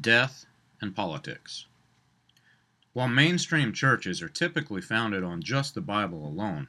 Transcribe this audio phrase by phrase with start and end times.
[0.00, 0.46] death
[0.80, 1.66] and politics.
[2.92, 6.68] While mainstream churches are typically founded on just the Bible alone,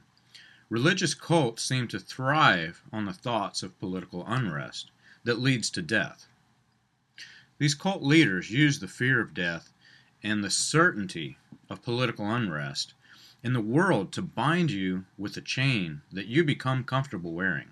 [0.68, 4.90] religious cults seem to thrive on the thoughts of political unrest
[5.22, 6.26] that leads to death.
[7.58, 9.72] These cult leaders use the fear of death
[10.22, 11.38] and the certainty
[11.70, 12.94] of political unrest
[13.42, 17.70] in the world to bind you with a chain that you become comfortable wearing.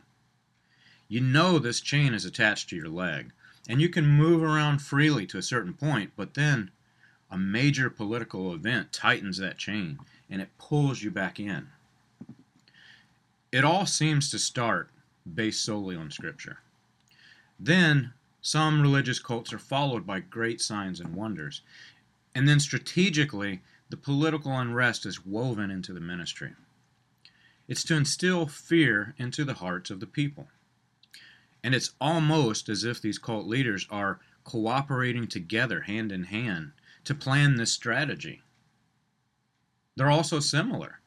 [1.08, 3.32] You know this chain is attached to your leg,
[3.68, 6.70] and you can move around freely to a certain point, but then
[7.30, 9.98] a major political event tightens that chain
[10.30, 11.68] and it pulls you back in.
[13.52, 14.90] It all seems to start
[15.32, 16.58] based solely on Scripture.
[17.58, 21.62] Then some religious cults are followed by great signs and wonders.
[22.34, 26.52] And then strategically, the political unrest is woven into the ministry.
[27.68, 30.48] It's to instill fear into the hearts of the people.
[31.64, 36.72] And it's almost as if these cult leaders are cooperating together hand in hand
[37.04, 38.42] to plan this strategy.
[39.96, 41.00] They're also similar.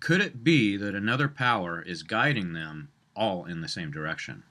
[0.00, 4.42] Could it be that another power is guiding them all in the same direction?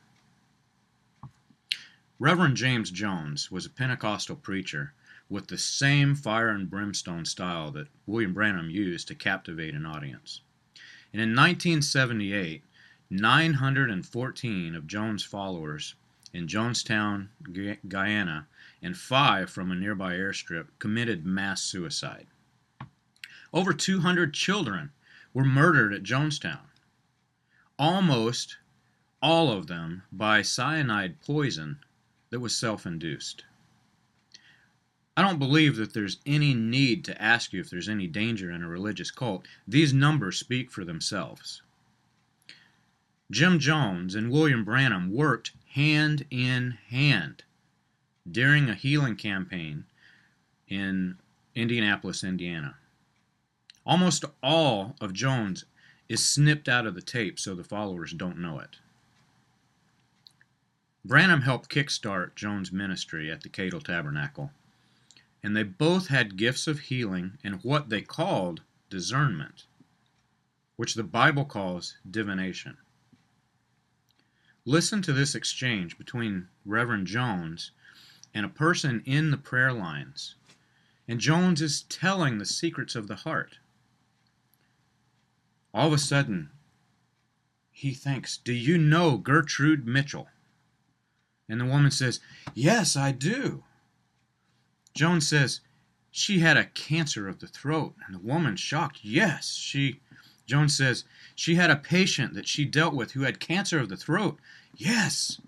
[2.20, 4.94] Reverend James Jones was a Pentecostal preacher
[5.28, 10.42] with the same fire and brimstone style that William Branham used to captivate an audience.
[11.12, 12.64] And in 1978,
[13.16, 15.96] 914 of Jones' followers
[16.34, 17.30] in Jonestown,
[17.88, 18.48] Guyana,
[18.82, 22.28] and five from a nearby airstrip committed mass suicide.
[23.54, 24.92] Over 200 children
[25.34, 26.68] were murdered at Jonestown.
[27.80, 28.58] Almost
[29.22, 31.80] all of them by cyanide poison
[32.30, 33.46] that was self induced.
[35.18, 38.62] I don't believe that there's any need to ask you if there's any danger in
[38.62, 39.48] a religious cult.
[39.66, 41.62] These numbers speak for themselves.
[43.32, 47.44] Jim Jones and William Branham worked hand in hand
[48.30, 49.86] during a healing campaign
[50.68, 51.18] in
[51.56, 52.78] Indianapolis, Indiana.
[53.86, 55.66] Almost all of Jones
[56.08, 58.78] is snipped out of the tape so the followers don't know it.
[61.04, 64.52] Branham helped kickstart Jones' ministry at the Cadle Tabernacle,
[65.44, 69.66] and they both had gifts of healing and what they called discernment,
[70.76, 72.78] which the Bible calls divination.
[74.66, 77.72] Listen to this exchange between Reverend Jones
[78.34, 80.36] and a person in the prayer lines.
[81.08, 83.60] And Jones is telling the secrets of the heart.
[85.72, 86.50] All of a sudden,
[87.72, 90.30] he thinks, Do you know Gertrude Mitchell?
[91.48, 92.20] And the woman says,
[92.56, 93.64] Yes, I do.
[94.96, 95.60] Jones says,
[96.10, 97.94] She had a cancer of the throat.
[98.08, 100.00] And the woman, shocked, Yes, she.
[100.46, 101.04] Jones says,
[101.36, 104.38] She had a patient that she dealt with who had cancer of the throat.
[104.76, 105.42] Yes.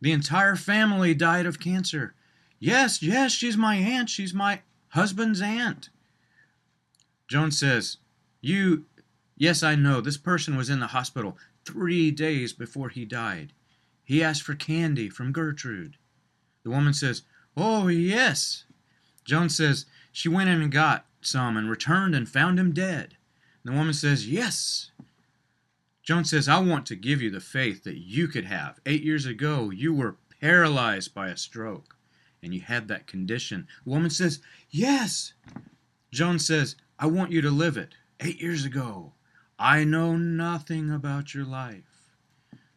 [0.00, 2.14] The entire family died of cancer.
[2.60, 4.10] Yes, yes, she's my aunt.
[4.10, 5.90] She's my husband's aunt.
[7.28, 7.98] Jones says,
[8.40, 8.86] You,
[9.36, 10.00] yes, I know.
[10.00, 13.52] This person was in the hospital three days before he died.
[14.04, 15.96] He asked for candy from Gertrude.
[16.64, 17.22] The woman says,
[17.56, 18.64] Oh, yes.
[19.24, 23.17] Jones says, She went in and got some and returned and found him dead.
[23.64, 24.90] The woman says, Yes.
[26.02, 28.80] Jones says, I want to give you the faith that you could have.
[28.86, 31.96] Eight years ago, you were paralyzed by a stroke,
[32.42, 33.66] and you had that condition.
[33.84, 34.40] The woman says,
[34.70, 35.34] Yes.
[36.10, 37.94] Jones says, I want you to live it.
[38.20, 39.12] Eight years ago,
[39.58, 42.14] I know nothing about your life.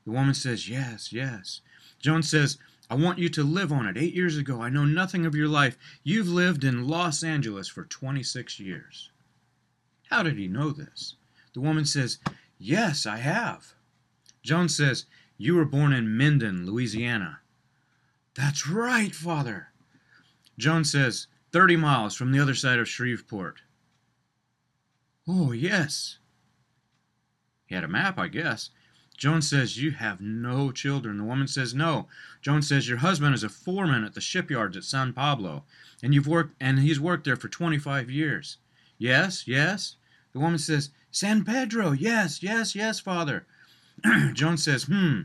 [0.04, 1.62] The woman says, Yes, yes.
[2.00, 2.57] Jones says,
[2.89, 3.98] I want you to live on it.
[3.98, 5.77] Eight years ago, I know nothing of your life.
[6.04, 9.11] You've lived in Los Angeles for 26 years.
[10.12, 11.16] How did he know this?
[11.54, 12.19] The woman says,
[12.60, 13.74] Yes, I have.
[14.44, 15.06] Jones says,
[15.38, 17.40] You were born in Minden, Louisiana.
[18.36, 19.69] That's right, Father.
[20.58, 23.62] Jones says, 30 miles from the other side of Shreveport.
[25.28, 26.18] Oh, yes.
[27.66, 28.69] He had a map, I guess.
[29.18, 31.19] Jones says, You have no children.
[31.19, 32.10] The woman says, No.
[32.42, 35.63] Jones says, Your husband is a foreman at the shipyards at San Pablo,
[36.04, 38.58] and you've worked and he's worked there for twenty five years.
[38.98, 39.96] Yes, yes.
[40.33, 43.45] The woman says, San Pedro, yes, yes, yes, father.
[44.33, 45.22] Jones says, Hmm.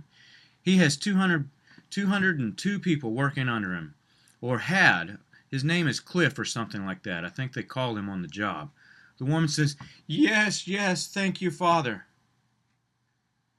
[0.62, 1.48] He has 200,
[1.90, 3.94] 202 people working under him.
[4.40, 5.18] Or had.
[5.48, 7.24] His name is Cliff or something like that.
[7.24, 8.70] I think they called him on the job.
[9.18, 9.76] The woman says,
[10.06, 12.06] Yes, yes, thank you, father.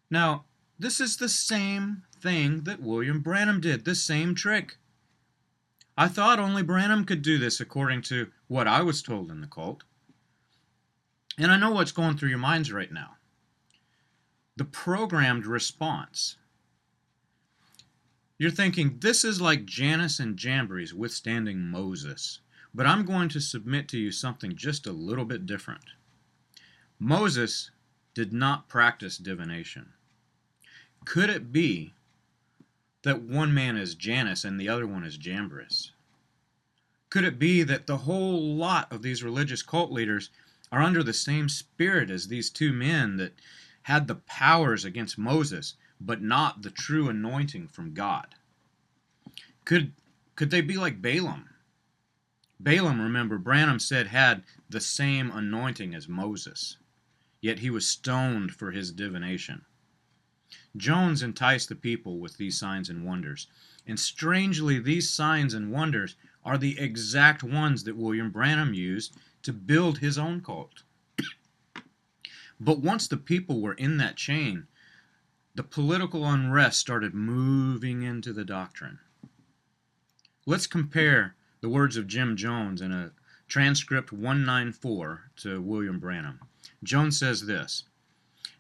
[0.10, 0.46] Now,
[0.78, 4.78] this is the same thing that William Branham did, the same trick.
[5.98, 9.48] I thought only Branham could do this according to what I was told in the
[9.48, 9.84] cult.
[11.38, 13.16] And I know what's going through your minds right now.
[14.56, 16.38] The programmed response.
[18.40, 22.40] You're thinking, this is like Jannes and Jambres withstanding Moses.
[22.74, 25.86] But I'm going to submit to you something just a little bit different.
[27.00, 27.72] Moses
[28.14, 29.94] did not practice divination.
[31.06, 31.94] Could it be
[33.04, 35.92] that one man is Jannes and the other one is Jambres?
[37.10, 40.30] Could it be that the whole lot of these religious cult leaders
[40.72, 43.34] are under the same spirit as these two men that
[43.84, 48.36] had the powers against Moses, but not the true anointing from God?
[49.66, 49.94] Could
[50.36, 51.50] could they be like Balaam?
[52.60, 56.78] Balaam, remember, Branham said had the same anointing as Moses,
[57.42, 59.66] yet he was stoned for his divination.
[60.76, 63.48] Jones enticed the people with these signs and wonders.
[63.86, 69.18] And strangely, these signs and wonders are the exact ones that William Branham used
[69.48, 70.84] to build his own cult.
[72.60, 74.68] but once the people were in that chain,
[75.56, 79.00] the political unrest started moving into the doctrine.
[80.46, 83.14] Let's compare the words of Jim Jones in a
[83.48, 86.42] transcript 194 to William Branham.
[86.84, 87.86] Jones says this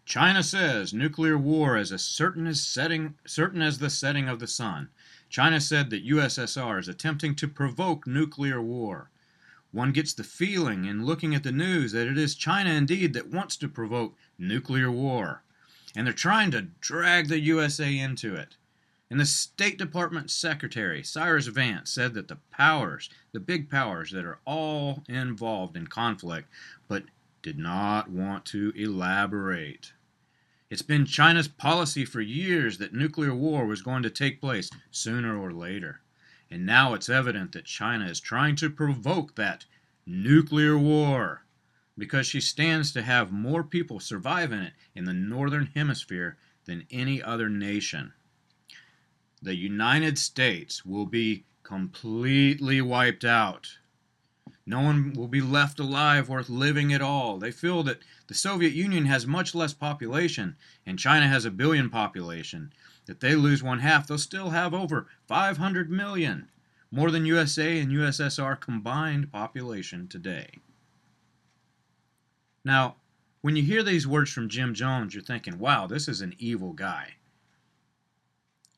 [0.06, 4.48] China says nuclear war is as certain as setting certain as the setting of the
[4.48, 4.88] sun.
[5.28, 9.12] China said that USSR is attempting to provoke nuclear war.
[9.72, 13.30] One gets the feeling in looking at the news that it is China indeed that
[13.30, 15.44] wants to provoke nuclear war.
[15.96, 18.56] And they're trying to drag the USA into it.
[19.10, 24.25] And the State Department Secretary, Cyrus Vance, said that the powers, the big powers that
[24.25, 26.50] are all involved in conflict,
[26.88, 27.04] but
[27.42, 29.94] did not want to elaborate.
[30.69, 35.38] It's been China's policy for years that nuclear war was going to take place sooner
[35.38, 36.02] or later.
[36.50, 39.66] And now it's evident that China is trying to provoke that
[40.06, 41.44] nuclear war
[41.98, 46.86] because she stands to have more people survive in it in the northern hemisphere than
[46.92, 48.14] any other nation.
[49.42, 53.78] The United States will be completely wiped out.
[54.66, 57.38] No one will be left alive worth living at all.
[57.38, 60.56] They feel that the Soviet Union has much less population
[60.86, 62.74] and China has a billion population.
[63.09, 66.49] If they lose one half, they'll still have over 500 million,
[66.92, 70.49] more than USA and USSR combined population today.
[72.64, 72.95] Now,
[73.42, 76.73] when you hear these words from Jim Jones, you're thinking, wow, this is an evil
[76.73, 77.14] guy.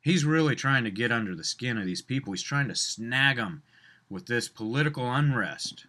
[0.01, 2.31] He's really trying to get under the skin of these people.
[2.31, 3.63] He's trying to snag them
[4.09, 5.87] with this political unrest.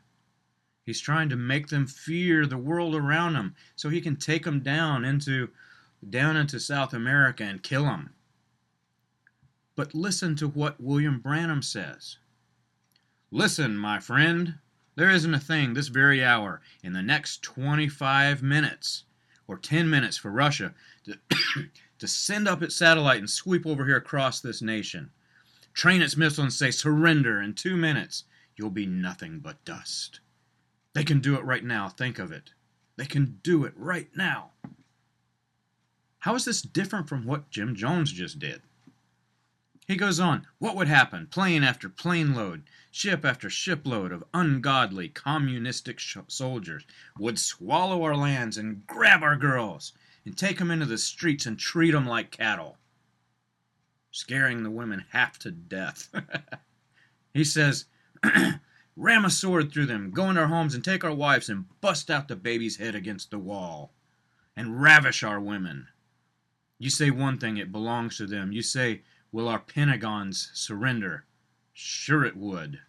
[0.85, 4.61] He's trying to make them fear the world around them so he can take them
[4.61, 5.51] down into
[6.09, 8.11] down into South America and kill them.
[9.81, 12.19] But listen to what William Branham says.
[13.31, 14.59] Listen, my friend,
[14.95, 19.05] there isn't a thing this very hour in the next 25 minutes
[19.49, 21.19] or 10 minutes for Russia to,
[21.99, 25.13] to send up its satellite and sweep over here across this nation
[25.73, 28.25] train its missile and say, surrender in two minutes,
[28.57, 30.21] you'll be nothing but dust.
[30.93, 31.89] They can do it right now.
[31.89, 32.51] Think of it.
[32.97, 34.51] They can do it right now.
[36.19, 38.61] How is this different from what Jim Jones just did?
[39.91, 41.27] He goes on, what would happen?
[41.27, 46.85] Plane after plane load, ship after shipload of ungodly communistic soldiers
[47.19, 49.93] would swallow our lands and grab our girls
[50.25, 52.79] and take 'em into the streets and treat 'em like cattle
[54.13, 56.09] scaring the women half to death.
[57.35, 57.87] He says,
[58.95, 62.13] Ram a sword through them, go into our homes and take our wives and bust
[62.13, 63.93] out the baby's head against the wall
[64.57, 65.89] and ravish our women.
[66.79, 68.53] You say one thing, it belongs to them.
[68.53, 71.25] You say, Will our Pentagons surrender?
[71.73, 72.81] Sure, it would.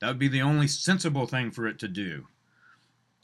[0.00, 2.28] That would be the only sensible thing for it to do.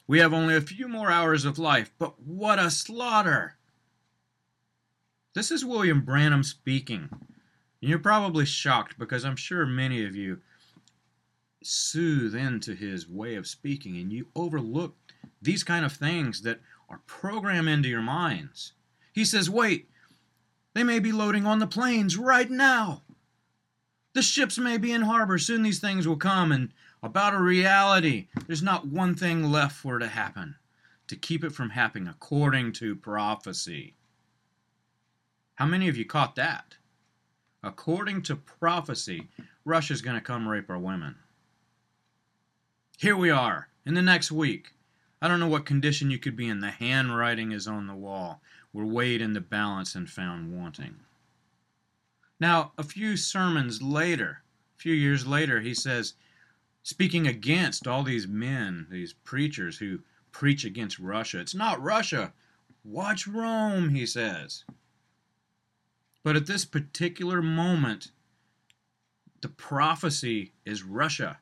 [0.06, 3.56] We have only a few more hours of life, but what a slaughter!
[5.34, 7.08] This is William Branham speaking.
[7.10, 10.40] And you're probably shocked because I'm sure many of you
[11.62, 14.96] soothe into his way of speaking and you overlook
[15.40, 18.72] these kind of things that are programmed into your minds.
[19.12, 19.88] He says, Wait,
[20.74, 23.02] they may be loading on the planes right now.
[24.14, 25.38] The ships may be in harbor.
[25.38, 26.52] Soon these things will come.
[26.52, 30.56] And about a reality, there's not one thing left for it to happen
[31.08, 33.94] to keep it from happening according to prophecy.
[35.56, 36.76] How many of you caught that?
[37.62, 39.28] According to prophecy,
[39.64, 41.16] Russia's going to come rape our women.
[42.98, 44.72] Here we are, in the next week.
[45.20, 46.60] I don't know what condition you could be in.
[46.60, 48.40] The handwriting is on the wall.
[48.72, 50.96] We're weighed in the balance and found wanting.
[52.40, 54.42] Now, a few sermons later,
[54.76, 56.14] a few years later, he says,
[56.82, 60.00] speaking against all these men, these preachers who
[60.32, 61.40] preach against Russia.
[61.40, 62.32] It's not Russia.
[62.84, 64.64] Watch Rome, he says.
[66.24, 68.10] But at this particular moment,
[69.40, 71.38] the prophecy is Russia.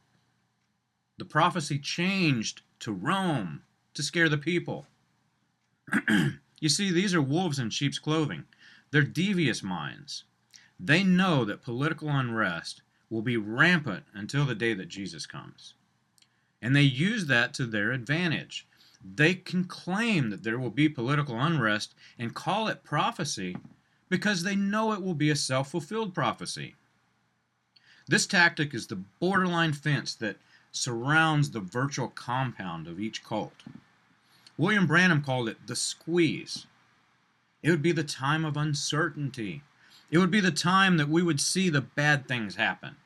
[1.18, 3.62] The prophecy changed to Rome
[3.94, 4.86] to scare the people.
[6.60, 8.44] you see, these are wolves in sheep's clothing.
[8.90, 10.24] They're devious minds.
[10.78, 15.74] They know that political unrest will be rampant until the day that Jesus comes.
[16.62, 18.66] And they use that to their advantage.
[19.02, 23.56] They can claim that there will be political unrest and call it prophecy
[24.10, 26.74] because they know it will be a self fulfilled prophecy.
[28.06, 30.36] This tactic is the borderline fence that
[30.72, 33.54] surrounds the virtual compound of each cult.
[34.60, 36.66] William Branham called it the squeeze.
[37.62, 39.62] It would be the time of uncertainty.
[40.10, 42.96] It would be the time that we would see the bad things happen.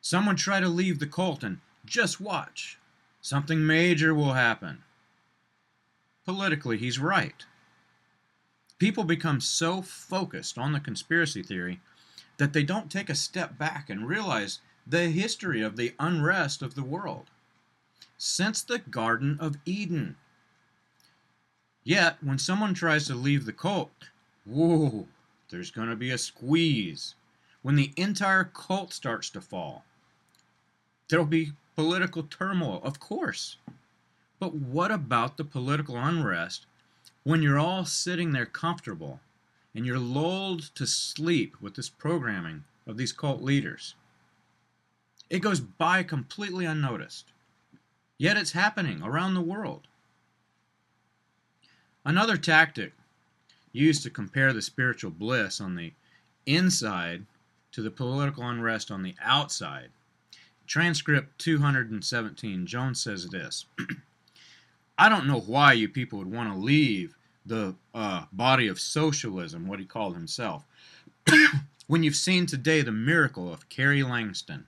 [0.00, 2.78] Someone try to leave the cult and just watch.
[3.20, 4.84] Something major will happen.
[6.24, 7.44] Politically, he's right.
[8.78, 11.80] People become so focused on the conspiracy theory
[12.36, 16.76] that they don't take a step back and realize the history of the unrest of
[16.76, 17.28] the world
[18.16, 20.14] since the Garden of Eden.
[21.84, 24.08] Yet, when someone tries to leave the cult,
[24.46, 25.06] whoa,
[25.50, 27.14] there's going to be a squeeze.
[27.60, 29.84] When the entire cult starts to fall,
[31.08, 33.58] there'll be political turmoil, of course.
[34.40, 36.66] But what about the political unrest
[37.22, 39.20] when you're all sitting there comfortable
[39.74, 43.94] and you're lulled to sleep with this programming of these cult leaders?
[45.28, 47.26] It goes by completely unnoticed.
[48.16, 49.86] Yet it's happening around the world.
[52.04, 52.92] Another tactic
[53.72, 55.92] used to compare the spiritual bliss on the
[56.46, 57.24] inside
[57.72, 59.88] to the political unrest on the outside.
[60.66, 63.66] Transcript 217, Jones says this
[64.98, 69.66] I don't know why you people would want to leave the uh, body of socialism,
[69.66, 70.64] what he called himself,
[71.86, 74.66] when you've seen today the miracle of Carrie Langston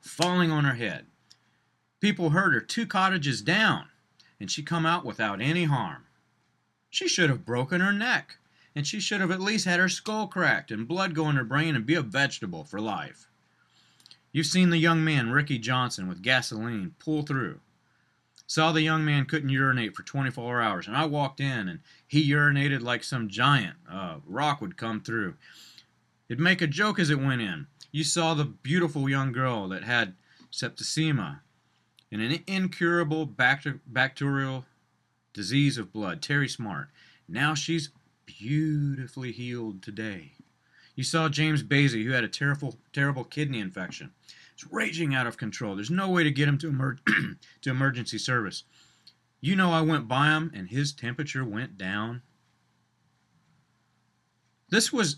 [0.00, 1.06] falling on her head.
[2.00, 3.86] People heard her two cottages down,
[4.42, 6.02] and she come out without any harm.
[6.90, 8.38] She should have broken her neck,
[8.74, 11.44] and she should have at least had her skull cracked and blood go in her
[11.44, 13.28] brain and be a vegetable for life.
[14.32, 17.60] You've seen the young man, Ricky Johnson, with gasoline pull through.
[18.48, 22.28] Saw the young man couldn't urinate for 24 hours, and I walked in, and he
[22.28, 23.76] urinated like some giant.
[23.88, 25.36] Uh, rock would come through.
[26.28, 27.68] It'd make a joke as it went in.
[27.92, 30.14] You saw the beautiful young girl that had
[30.50, 31.42] septicemia
[32.12, 34.66] and an incurable bacterial
[35.32, 36.88] disease of blood, Terry Smart.
[37.26, 37.88] Now she's
[38.26, 40.32] beautifully healed today.
[40.94, 44.12] You saw James Basie, who had a terrible, terrible kidney infection.
[44.52, 45.74] It's raging out of control.
[45.74, 46.98] There's no way to get him to, emer-
[47.62, 48.64] to emergency service.
[49.40, 52.20] You know, I went by him and his temperature went down.
[54.68, 55.16] This was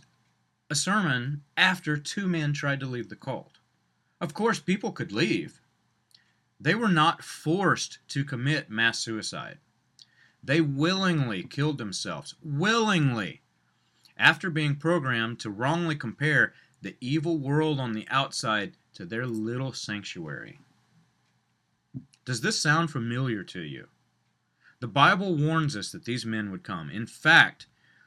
[0.70, 3.58] a sermon after two men tried to leave the cult.
[4.20, 5.60] Of course, people could leave.
[6.64, 9.58] They were not forced to commit mass suicide.
[10.42, 12.36] They willingly killed themselves.
[12.42, 13.42] Willingly.
[14.16, 19.74] After being programmed to wrongly compare the evil world on the outside to their little
[19.74, 20.58] sanctuary.
[22.24, 23.88] Does this sound familiar to you?
[24.80, 26.88] The Bible warns us that these men would come.
[26.88, 27.66] In fact,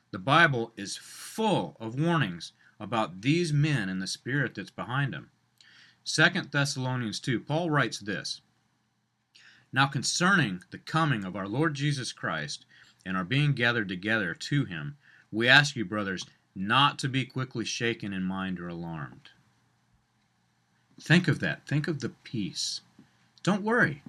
[0.10, 5.30] the Bible is full of warnings about these men and the spirit that's behind them.
[6.06, 8.42] 2 Thessalonians 2, Paul writes this
[9.78, 12.66] Now concerning the coming of our Lord Jesus Christ
[13.06, 14.98] and our being gathered together to him,
[15.32, 19.30] we ask you, brothers, not to be quickly shaken in mind or alarmed.
[21.00, 21.68] Think of that.
[21.68, 22.82] Think of the peace.
[23.44, 24.02] Don't worry.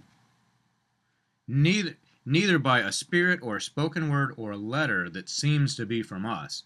[1.47, 5.85] Neither, neither by a spirit or a spoken word or a letter that seems to
[5.85, 6.63] be from us,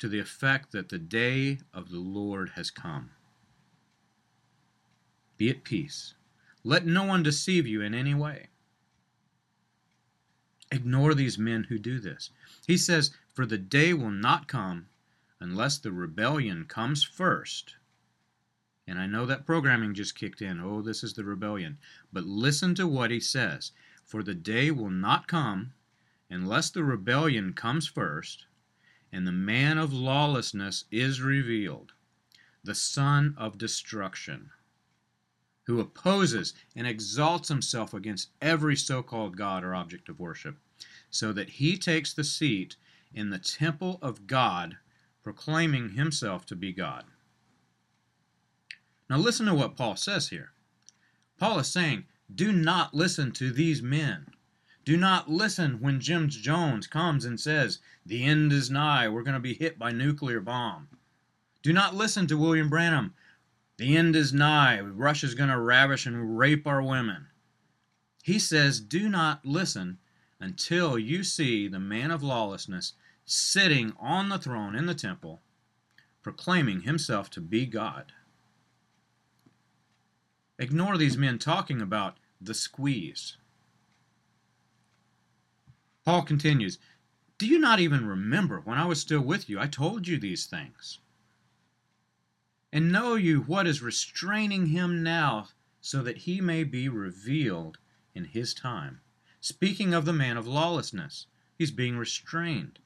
[0.00, 3.10] to the effect that the day of the Lord has come.
[5.36, 6.14] Be at peace.
[6.62, 8.48] Let no one deceive you in any way.
[10.70, 12.30] Ignore these men who do this.
[12.66, 14.88] He says, For the day will not come
[15.40, 17.76] unless the rebellion comes first.
[18.86, 20.60] And I know that programming just kicked in.
[20.60, 21.78] Oh, this is the rebellion.
[22.12, 23.72] But listen to what he says.
[24.04, 25.72] For the day will not come
[26.28, 28.46] unless the rebellion comes first,
[29.10, 31.92] and the man of lawlessness is revealed,
[32.62, 34.50] the son of destruction
[35.70, 40.56] who opposes and exalts himself against every so called God or object of worship,
[41.10, 42.74] so that he takes the seat
[43.14, 44.78] in the temple of God,
[45.22, 47.04] proclaiming himself to be God.
[49.08, 50.50] Now, listen to what Paul says here.
[51.38, 54.26] Paul is saying, Do not listen to these men.
[54.84, 59.34] Do not listen when Jim Jones comes and says, The end is nigh, we're going
[59.34, 60.88] to be hit by nuclear bomb.
[61.62, 63.14] Do not listen to William Branham
[63.80, 64.78] the end is nigh.
[64.78, 67.28] Russia's going to ravish and rape our women.
[68.22, 69.96] He says, Do not listen
[70.38, 72.92] until you see the man of lawlessness
[73.24, 75.40] sitting on the throne in the temple,
[76.20, 78.12] proclaiming himself to be God.
[80.58, 83.38] Ignore these men talking about the squeeze.
[86.04, 86.78] Paul continues,
[87.38, 89.58] Do you not even remember when I was still with you?
[89.58, 90.98] I told you these things.
[92.72, 95.48] And know you what is restraining him now,
[95.80, 97.78] so that he may be revealed
[98.14, 99.00] in his time.
[99.40, 101.26] Speaking of the man of lawlessness,
[101.58, 102.78] he's being restrained.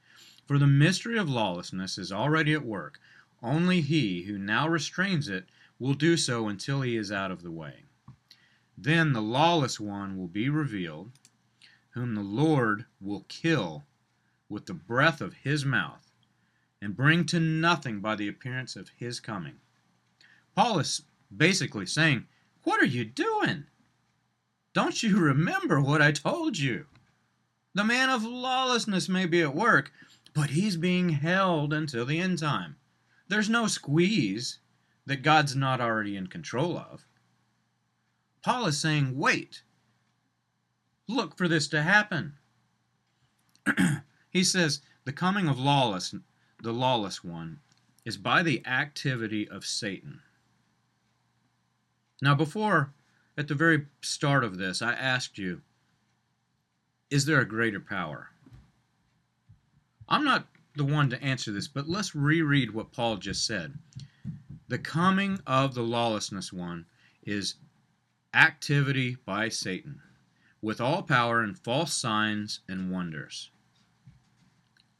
[0.47, 2.99] For the mystery of lawlessness is already at work.
[3.43, 7.51] Only he who now restrains it will do so until he is out of the
[7.51, 7.83] way.
[8.77, 11.11] Then the lawless one will be revealed,
[11.91, 13.85] whom the Lord will kill
[14.49, 16.11] with the breath of his mouth,
[16.81, 19.59] and bring to nothing by the appearance of his coming.
[20.55, 21.01] Paul is
[21.35, 22.25] basically saying,
[22.63, 23.65] What are you doing?
[24.73, 26.85] Don't you remember what I told you?
[27.73, 29.91] The man of lawlessness may be at work,
[30.33, 32.77] but he's being held until the end time.
[33.27, 34.59] There's no squeeze
[35.05, 37.05] that God's not already in control of.
[38.41, 39.63] Paul is saying, Wait.
[41.07, 42.37] Look for this to happen.
[44.29, 46.15] he says, The coming of lawless,
[46.61, 47.59] the lawless one,
[48.05, 50.21] is by the activity of Satan.
[52.21, 52.93] Now, before,
[53.37, 55.61] at the very start of this, I asked you,
[57.09, 58.29] is there a greater power?
[60.07, 63.73] I'm not the one to answer this, but let's reread what Paul just said.
[64.67, 66.85] The coming of the lawlessness one
[67.23, 67.55] is
[68.33, 70.01] activity by Satan,
[70.61, 73.51] with all power and false signs and wonders.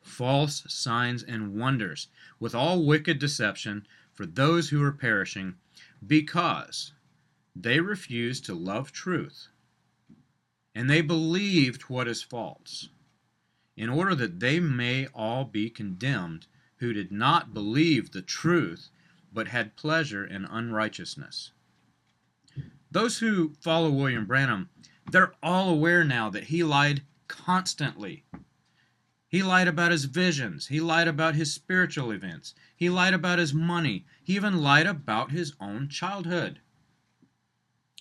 [0.01, 2.07] False signs and wonders,
[2.39, 5.55] with all wicked deception for those who are perishing,
[6.05, 6.93] because
[7.55, 9.47] they refused to love truth,
[10.73, 12.89] and they believed what is false,
[13.77, 18.89] in order that they may all be condemned who did not believe the truth,
[19.31, 21.51] but had pleasure in unrighteousness.
[22.91, 24.69] Those who follow William Branham,
[25.11, 28.25] they're all aware now that he lied constantly.
[29.27, 30.67] He lied about his visions.
[30.67, 32.53] He lied about his spiritual events.
[32.75, 34.05] He lied about his money.
[34.23, 36.59] He even lied about his own childhood.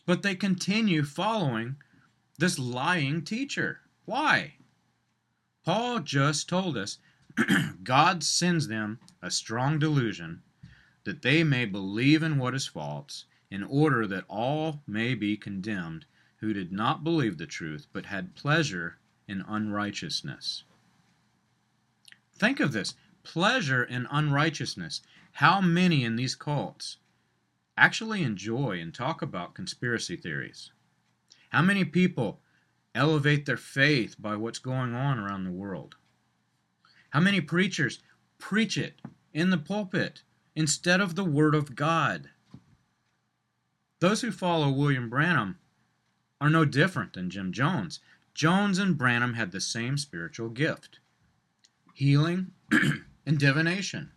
[0.06, 1.76] But they continue following
[2.38, 3.80] this lying teacher.
[4.04, 4.54] Why?
[5.64, 6.98] Paul just told us
[7.82, 10.42] God sends them a strong delusion
[11.04, 16.06] that they may believe in what is false, in order that all may be condemned
[16.36, 20.64] who did not believe the truth, but had pleasure in unrighteousness.
[22.34, 25.00] Think of this pleasure in unrighteousness.
[25.32, 26.98] How many in these cults
[27.76, 30.70] actually enjoy and talk about conspiracy theories?
[31.50, 32.40] How many people
[32.94, 35.96] elevate their faith by what's going on around the world?
[37.10, 38.00] How many preachers
[38.38, 39.00] preach it
[39.32, 40.22] in the pulpit
[40.56, 42.30] instead of the Word of God?
[44.00, 45.58] Those who follow William Branham
[46.40, 48.00] are no different than Jim Jones.
[48.34, 50.98] Jones and Branham had the same spiritual gift
[51.94, 52.50] healing
[53.26, 54.10] and divination.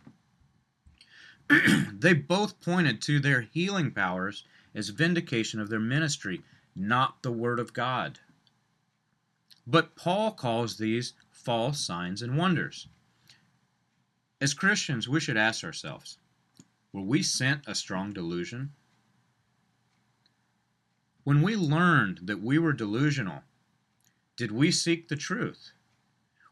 [1.92, 6.42] they both pointed to their healing powers as vindication of their ministry,
[6.76, 8.20] not the Word of God.
[9.66, 12.88] But Paul calls these false signs and wonders.
[14.40, 16.18] As Christians, we should ask ourselves
[16.92, 18.72] were we sent a strong delusion?
[21.24, 23.42] When we learned that we were delusional,
[24.36, 25.72] did we seek the truth?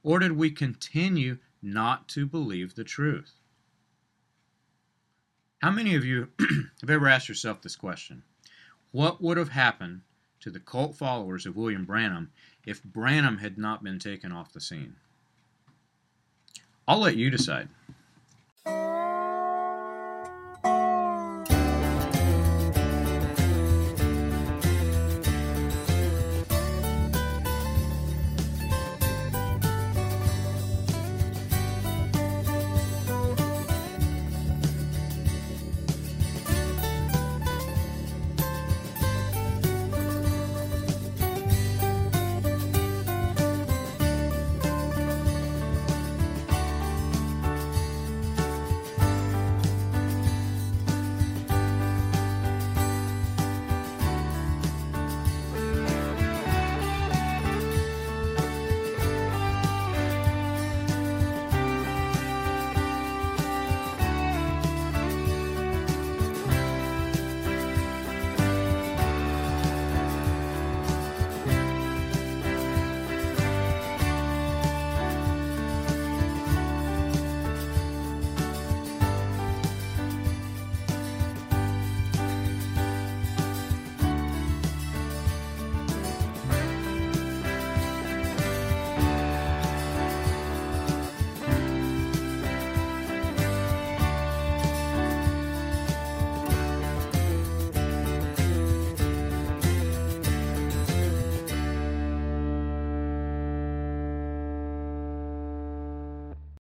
[0.03, 3.41] Or did we continue not to believe the truth?
[5.62, 6.29] How many of you
[6.81, 8.23] have ever asked yourself this question?
[8.92, 10.03] What would have happened
[10.40, 12.31] to the cult followers of William Branham
[12.64, 14.97] if Branham had not been taken off the scene?
[16.87, 17.69] I'll let you decide.